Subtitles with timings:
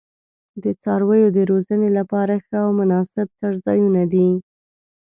[0.63, 4.29] د څارویو د روزنې لپاره ښه او مناسب څړځایونه دي.